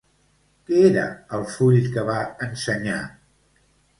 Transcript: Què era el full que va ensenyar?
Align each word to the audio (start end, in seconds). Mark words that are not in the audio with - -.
Què 0.69 0.79
era 0.85 1.03
el 1.39 1.43
full 1.57 1.77
que 1.97 2.05
va 2.09 2.17
ensenyar? 2.47 2.99